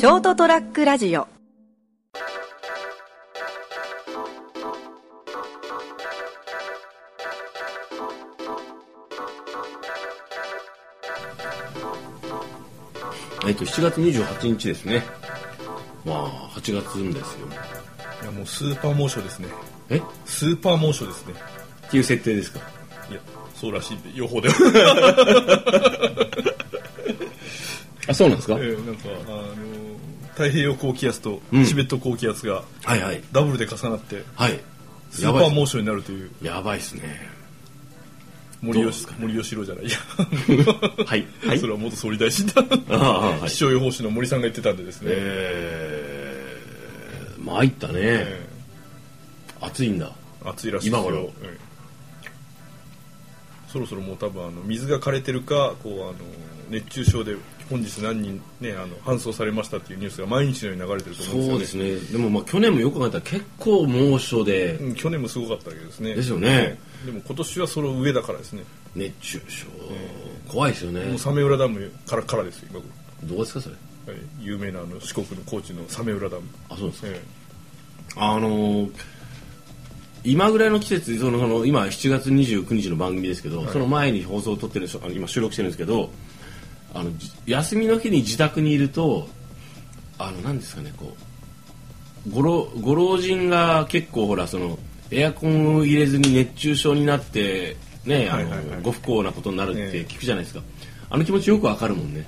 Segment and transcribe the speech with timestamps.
[0.00, 1.28] ショートトラックラジオ。
[13.46, 15.02] えっと、7月28日ですね。
[16.04, 17.46] まあ、8月ですよ。
[18.22, 19.48] いやもうスーパー猛暑ですね。
[19.88, 19.96] え？
[19.96, 21.34] っスーパー猛暑ですね。
[21.90, 22.60] ていう設定ですか？
[23.10, 23.20] いや
[23.54, 24.48] そうらしいんで予報で。
[24.50, 24.54] は
[28.08, 29.79] あ、そうなんですか、えーなんかあの
[30.40, 32.64] 太平洋高気圧とうんチベット高気圧が。
[33.32, 34.58] ダブルで重なってはい。
[35.10, 37.28] スーパー猛暑になるというやばいっすね。
[38.62, 39.96] 森吉ね森吉郎じゃないいや
[41.04, 41.26] はい。
[41.46, 43.56] はいそれは元総理大臣だはい気。
[43.58, 47.94] 象予報士の森さんが言ってたんでですね、えー、参ったね。
[48.00, 48.46] え
[49.60, 50.10] 暑いんだ。
[50.42, 51.70] ー暑いらしいですよ今頃ええ
[53.68, 56.14] そろそろもう多分あの水が枯れてるかこうあの
[56.70, 57.36] 熱中症で
[57.70, 62.12] 本日何人、ね、あの搬送されましたっていうニュースが毎日のように流れてると思うんですよねそうですね。
[62.12, 68.64] でもまあ去年もよく考えたら結構猛暑で、うん去年もすごかったわけですねですよねでも今年はその上だからですね
[68.96, 69.66] 熱中症。
[70.48, 71.18] 怖いですよねもう。
[71.18, 72.88] 早明浦ダムからからですよ今頃
[73.24, 73.74] どうですかそれ？
[74.12, 77.08] はい有名なあの四国の高知の早明浦ダム、あ、そうですか。
[77.08, 77.22] え
[78.16, 78.90] あのー
[80.22, 86.10] 今ぐらいの季節そのその今7月29日の番組ですけど、その前に放送を撮ってる今収録してるんですけど
[86.92, 89.28] あのじ休みの日に自宅にいると
[90.18, 91.14] あの何ですかねこ
[92.26, 94.78] うご老ご老人が結構ほらその
[95.10, 98.82] エアコンを入れずに熱中症になってねあの、はいはいはい。
[98.82, 100.06] ご不幸なことになるってええ。
[100.08, 100.62] 聞くじゃないですか、
[101.08, 102.24] あの気持ちよくわかるもんね。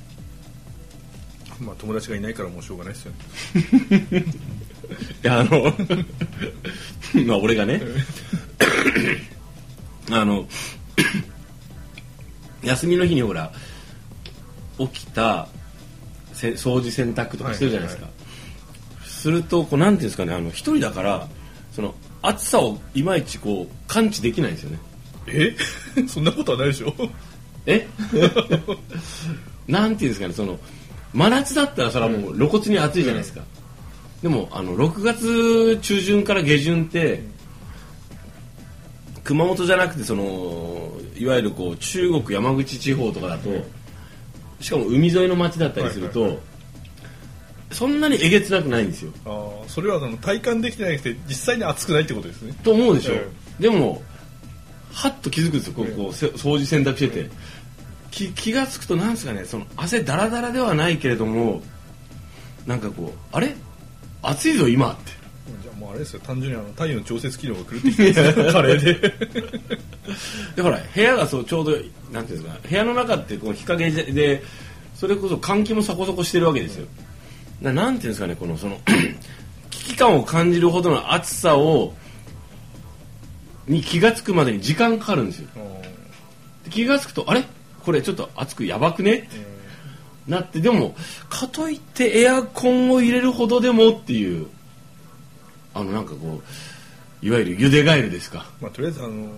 [1.61, 4.25] えまあ友達がいないからもうしょうがないですよね。
[5.23, 5.73] いやあの
[7.27, 7.83] まあ俺がね。
[10.11, 10.47] あの
[12.63, 13.53] 休みの日にほら
[14.79, 15.49] 起きた
[16.33, 18.13] せ掃除洗濯とかしてるじゃないですか、はい
[19.23, 21.29] するとこうなんていうんですかねあの一人だから
[21.71, 24.79] その暑さをいまいちこう感知できないんですよね。
[25.29, 25.57] え？
[26.09, 26.93] そんなことはないでしょ？
[27.67, 27.87] え？
[29.69, 30.59] なんていうんですかねその
[31.13, 33.43] 真夏だったらそれはもう露骨に暑いじゃないですか、
[34.23, 37.23] でもあの6月中旬から下旬って
[39.23, 43.51] 熊本じゃなくてそのいわゆるこう中国山口地方とかだと
[44.63, 46.39] しかも海沿いの町だったりすると、はいはい
[47.73, 49.13] そんなにえげつなくないんですよ。
[49.25, 52.53] ああそれはあの体感できてなくて実際に暑くないってことですね。
[52.63, 53.27] と思うでしょ、え
[53.59, 54.03] でも
[54.93, 57.25] はっと気づくんですよこう掃除洗濯して。
[57.25, 57.31] て、
[58.11, 61.63] き気が付くとなんですかねその汗だらだらではないけれども
[62.67, 63.57] なんかこうあれ？
[64.21, 65.13] 暑いぞ今って
[65.63, 68.53] じゃあもうあれですよ単純にあの太陽の調節機能が狂ってきてるんですよ。
[68.53, 68.95] カレーで。
[70.57, 71.73] でほら部屋がそうちょうど
[72.13, 74.43] なんていうんですか部屋の中ってこう日陰でで
[74.95, 76.87] それこそ換気もそこそこしてるわけですよ。
[77.61, 78.81] ななんていうんですかねこのその
[79.71, 81.95] 危機感を感じるほどの暑さを
[83.67, 85.49] に気が付くまでに時間かかるんですよ。
[86.65, 87.45] で気が付くとあれ？
[87.85, 89.15] これちょっと暑くやばくね？
[89.15, 89.29] って
[90.29, 90.95] なってでも
[91.29, 94.47] かといってエアコンを入れるほどでもっていう
[95.75, 96.43] あのなんかこ
[97.23, 99.29] ういわゆるゆでガエルですかまあとりあえずあの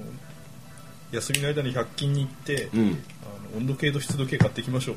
[1.12, 4.96] 休みの間に100均に行って、うんあの温度計と湿度計買っていきましょう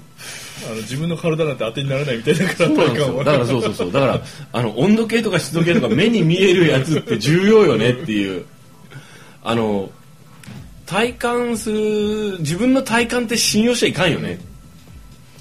[0.65, 2.69] あの自分の体なんて当てにならないみたいだから。
[2.69, 3.91] だからそうそうそう。
[3.91, 4.21] だから、
[4.51, 8.45] あの、温度計とか湿度計とか目に見えるやつって重要よねっていう。
[9.43, 9.91] あの、
[10.87, 14.39] 体感する、自分の体感って信用しちゃいかんよね。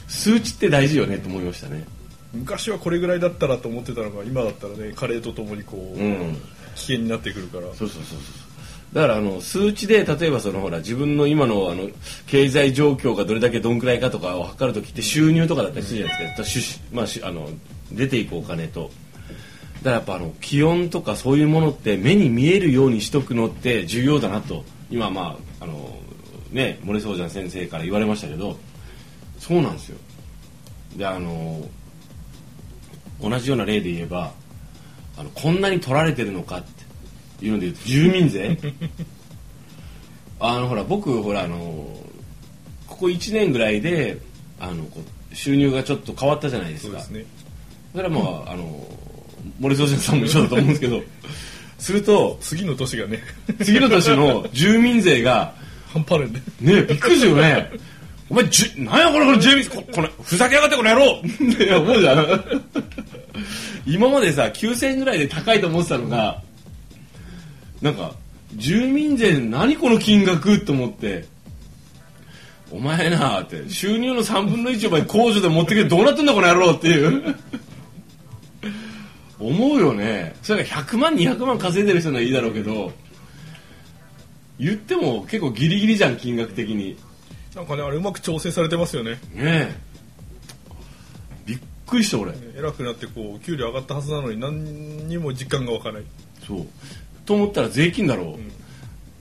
[0.09, 1.84] 数値って大事よねと思いましたね。
[2.32, 6.37] 昔はこれぐらいだったらと思ってたのが今だったらね加齢とともにこう、うん。
[6.76, 8.19] 危険になってくるからそうそうそうそう。
[8.92, 11.88] だからあの数値で例えばそのほら自分の今のあの
[12.26, 16.44] 経済状況がどれだけどんくらいかとかを測るときって収入とかだったりするじゃないですか。
[16.44, 17.48] しゅまあしあの
[17.91, 18.91] 出ていくお金と。
[19.82, 25.98] だからやっぱあの気温とかそういうものって目に見えるようにしとくのって重要だなと今まああの
[26.53, 28.59] ね森宗ジ先生から言われましたけど
[29.38, 29.98] そうなんですよ。
[30.97, 31.66] であの
[33.21, 34.33] 同じような例で言えば
[35.16, 36.63] あのこんなに取られてるのかっ
[37.39, 38.59] ていうので言うと住民税？
[40.39, 41.59] あのほら僕ほらあの
[42.86, 44.18] ここ1年ぐらいで
[44.60, 45.01] あのこ
[45.33, 47.01] う収入がちょっと変わったじゃないですか。
[47.01, 47.24] そうですね。
[47.92, 48.86] それはまああの
[49.59, 51.03] 森宗さんも一緒だと思うんですけど
[51.78, 53.22] すると次の年がね。
[53.63, 55.54] 次の年の住民税が
[55.92, 56.30] 半端ない。
[56.30, 57.71] ねえびっくりするよね。
[58.28, 61.21] お前じゅなんやこれこれ住民ここれふざけやがってこの野郎。
[61.21, 62.27] って思うじゃん
[63.86, 66.42] 今までさ9000円ぐらいで高いと思ってたのが
[67.80, 68.12] なんか
[68.54, 71.27] 住民税何この金額と思って
[72.71, 77.36] お前なって収入の3分の1お前控除で持ってけてどうなってんだこの野郎っていう。
[79.38, 80.34] 思うよね。
[80.42, 82.92] それが100万200万稼いでる人ならいいだろうけど
[84.59, 86.97] 言っても結構ギリギリじゃん金額的に。
[87.54, 89.12] なんかねあれうまく調整されてますよね。
[89.12, 89.74] ねえ
[91.86, 92.33] くりした俺。
[92.56, 96.03] 偉くなってこう給料上がったはずなのに何にも実感が湧かない。
[96.47, 96.66] そう。
[97.24, 98.38] と思ったら税金だろ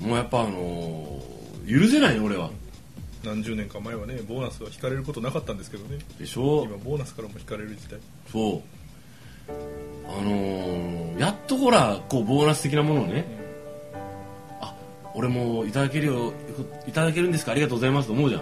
[0.02, 2.50] う、もうやっぱあのー許せないよ俺は。
[3.24, 5.98] 何十年か前はねボーナスは引かれることなかったんですけどね。
[6.20, 6.66] でしょ？
[6.66, 8.00] 今ボーナスからも引かれる時代。
[8.32, 9.52] そう。
[10.08, 13.26] あのーやっとほらこうボーナス的なものをね、
[14.62, 14.76] あ
[15.16, 16.34] 俺もいただけるよ
[16.88, 17.54] いただけるんですか？
[17.54, 18.42] ありがとうございますと思うじゃん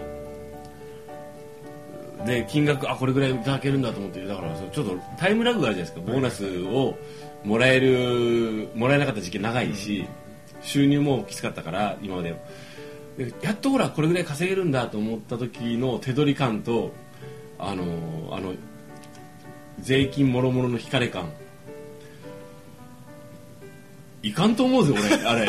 [2.25, 6.11] で金額あこれぐらいいただけるんだと思ってだからちょっとタイムラグがあるじゃないですか。
[6.11, 6.97] ボーナスを
[7.43, 10.05] もらえるもらえなかった時期長いし、
[10.61, 12.35] 収入もきつかったから今まで。
[13.17, 16.93] でやっとほらこれぐらい稼げるんだと思った時の手取り感と
[17.59, 17.83] あの
[18.31, 18.53] あの
[19.79, 21.31] 税金もろもろの引かれ感。
[24.23, 25.15] いかんと思うぜ俺。
[25.27, 25.47] あれ。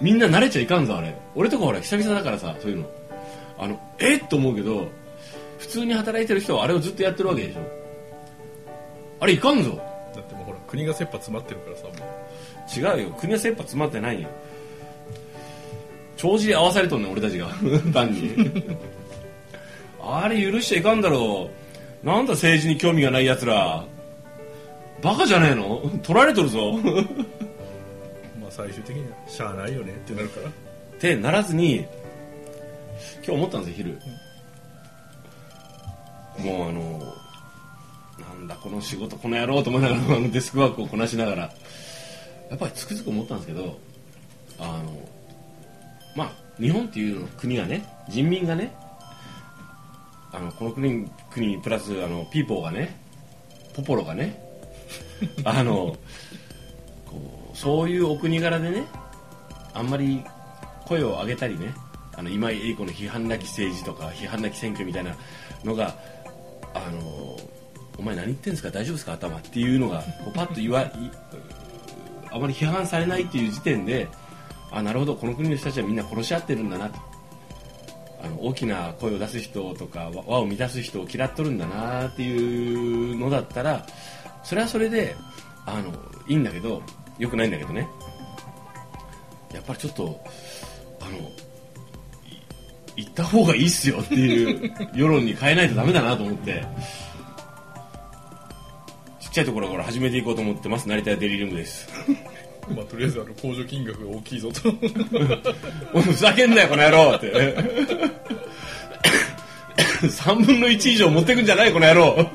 [0.00, 1.14] みんな慣れちゃいかんぞあれ。
[1.34, 2.99] 俺とかほら久々だからさそういうの
[3.60, 4.24] あのえっ？
[4.26, 4.88] と思うけど
[5.58, 7.60] 普通に働いてる人はあれをずっとやってるわけでしょ。
[9.20, 9.78] あれいかんぞ。
[10.14, 12.98] だってもうほら国が切羽詰まってるからさもう。
[12.98, 13.14] 違うよ。
[13.18, 14.28] 国は切羽詰まってないよ。
[16.16, 17.48] 帳尻合わされとんねん俺たちが。
[17.92, 18.34] 単に。
[20.02, 21.50] あれ許しちゃいかんだろ
[22.02, 22.06] う。
[22.06, 23.84] なんだ政治に興味がないやつら。
[25.02, 25.82] バカじゃねえの？
[26.02, 26.72] 取られとるぞ。
[28.40, 30.48] まあ最終的にはしゃあないよねってなるから。
[30.48, 30.52] っ
[30.98, 31.84] てならずに
[33.16, 33.86] 今日思ったんですよ
[36.38, 37.14] 昼、もうあの
[38.34, 41.52] なんだこの仕事この野郎と思いながらあのデスクワークをこなしながら。
[42.50, 43.78] やっぱりつくづく思ったんですけど
[44.58, 45.08] あの
[46.16, 48.74] まあ日本っていう国がね人民がね
[50.32, 53.00] あのこの国国プラスあのピーポーがね
[53.72, 54.38] ポポロがね
[55.44, 55.96] あの
[57.06, 58.84] こうそういうお国柄でね
[59.72, 60.24] あんまり
[60.86, 61.72] 声を上げたりね
[62.16, 65.16] あの今井絵理子の批判なき政治とか批判なき選挙みたいな
[65.64, 65.94] のが
[66.74, 67.36] あの
[67.98, 68.70] お前何言ってんですか？
[68.70, 69.12] 大丈夫ですか？
[69.12, 70.90] 頭っていうのがこうパッと言わ
[72.32, 74.08] あまり批判されないっていう時点で
[74.70, 76.98] あなるほどこの国の人たちはみんな殺し合ってるんだなと
[78.22, 83.86] あの大きな声を出す人とかわ和を満たす人を嫌っとるんだなっていうのだったら
[84.44, 85.16] それはそれで
[85.66, 85.92] あの
[86.28, 86.82] いいんだけど
[87.18, 87.88] よくないんだけどね。
[89.52, 90.20] やっぱりちょっと
[91.00, 91.18] あの
[93.00, 96.64] 行った方がいいっすよっていう世論に変えないとダメだなと思って。
[99.20, 100.88] ちっちゃいところから始めていこうと思ってます。
[100.88, 101.88] 成田屋デリリウムです。
[102.74, 104.72] まあとりあえずあの控除金額が大きいぞと。
[106.00, 107.56] ふざけんなよこの野郎って。
[110.02, 112.30] 3分の1以上持ってくんじゃないこの野郎。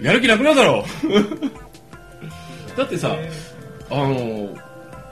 [0.00, 0.84] やる気なくなるだろ
[2.76, 3.14] だってさ
[3.90, 4.14] あの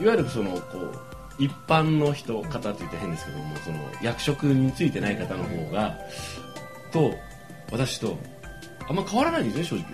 [0.01, 1.08] いわゆるそのこう
[1.39, 5.97] 一般の人方って言って変ですけどもその役職についてない方の方が
[6.93, 7.15] と
[7.71, 8.19] 私と
[8.89, 9.85] あんま変わらないんですね正直。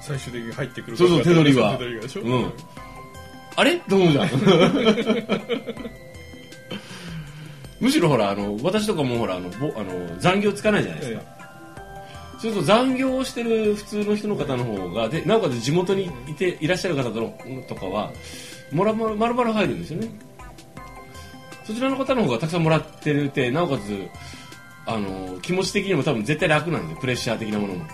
[0.00, 1.72] 最終的に入ってくるそうそう手取りは。
[1.72, 2.52] 手取りがでしょ、うん。
[3.56, 3.76] あれ？
[3.76, 4.28] と思うじゃん。
[7.80, 11.22] むしろほらあの私とかもほらあのぼあの残業つかないじゃないですか、
[12.32, 18.12] そうすると残業をしてる普通の人の方の方がでなおかつ地元にいていらっしゃる方とのとかは
[18.74, 20.08] もらもら丸々入るんですよね。
[21.64, 24.08] そちらの方の方がたくさんもらってるってなおかつ
[24.86, 27.86] あの気持ち的にも多分絶対楽なんですよプレッシャー的なものも。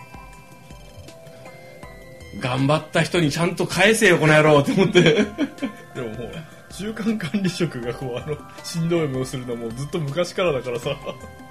[2.41, 5.03] 頑張った人にちゃんと返せよこの野郎って思って。
[5.95, 6.33] でももう
[6.73, 10.97] 中間管理職がこうあのしんどい目をするのはもうずっと昔からだからさ。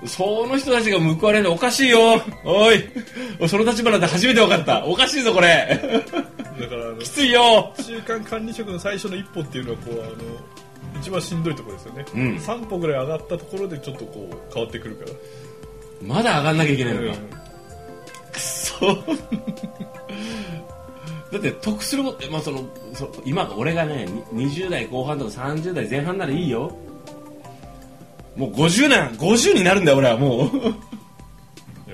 [0.05, 2.21] その人たちが報われるのおかしいよ。
[2.43, 2.89] おい。
[3.47, 4.85] その立場なんて初めて分かった。
[4.85, 6.03] おかしいぞこれ
[6.59, 7.73] だからあのきついよ。
[7.77, 10.13] 中間管理職の最初の一歩っていうのはこうあの
[10.99, 12.21] 一番しんどいところですよね、うん。
[12.37, 15.11] 3歩ぐらい上がったところでちょっとこう変わってくるから。
[16.01, 17.29] まだ上がんなきゃいけないのか、うん。
[18.31, 19.03] くそ。
[21.31, 22.63] だって得することって、まあ、その
[22.93, 26.75] そ今俺がねに20代後半とか30代前半ならいいよ。
[28.35, 30.51] もう50年50になるんだよ俺はもう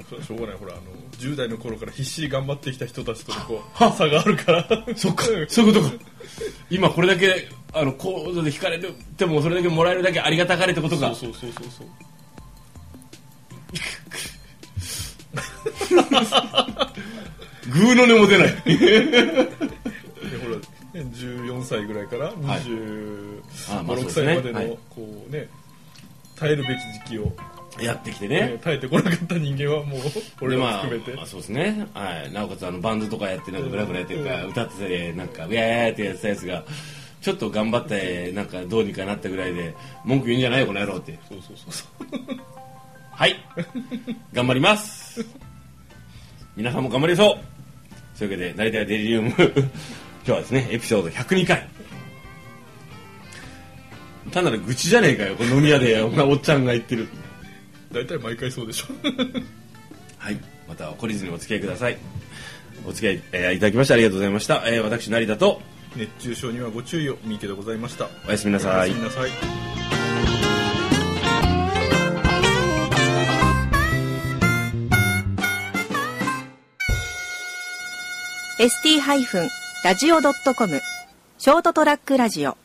[0.10, 0.58] しょうがない。
[0.58, 0.82] ほらあの
[1.14, 4.68] 10代の頃から必死に頑張ってきた人たちとのこはう差があるから。
[4.96, 5.28] そっか。
[5.30, 6.04] うんそういうことか。
[6.70, 8.80] 今これだけあのコードで引かれ
[9.18, 11.14] てもそれだけもらえるだけありがたかれってことか。
[11.16, 11.88] そうそうそうそうそう。
[17.72, 18.48] グーの音も出ない。
[18.64, 19.28] で
[20.44, 24.36] ほらね14歳ぐらいから25、あまあそう6ですね。
[24.36, 24.78] 歳までの、はい。
[24.90, 25.50] こうね
[26.36, 27.32] 耐えるべき時期を
[27.80, 28.42] やってきてね。
[28.42, 30.00] ね耐えてこなかった人間はもう
[30.42, 36.64] 俺でまあら含めて、まあそうですね、はい、なおかつあのバンドとかやってなんかブラブラやってるか、歌っててなんかウェーってやってたやつが
[37.22, 41.18] ちょっと頑張ってなんかどうにかなったぐらいで文句言うんじゃないよこの野郎って。
[41.28, 42.40] そうそうそうそう。
[43.12, 43.36] はい。
[44.34, 45.26] 頑張ります。
[46.56, 49.34] 皆さんも頑張りそうというわけで成田屋デリリウム。
[50.26, 51.68] 今日はですねエピソード102回
[54.32, 57.08] 単なる愚痴じゃねえかよこの飲み屋でおっちゃんが言ってる
[57.96, 58.88] 大体毎回そうでしょ。
[60.18, 60.38] はい。
[60.68, 61.98] また懲りずにお付き合いください。
[62.86, 65.62] お付き合い、えーいただきましてありがとうございました、えー私成田と
[65.96, 68.10] 熱中症にはご注意を三池でございました。
[68.28, 68.90] おやすみなおさい。
[68.90, 69.30] やすみなさい。
[81.38, 82.58] ショートトラックラジオ